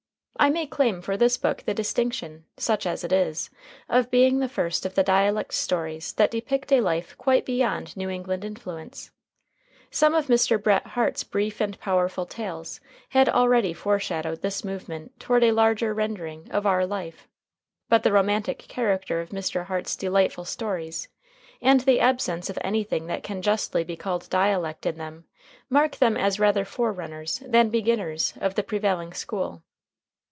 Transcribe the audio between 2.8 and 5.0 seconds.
as it is, of being the first of